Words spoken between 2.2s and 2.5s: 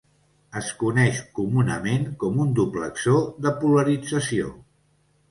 com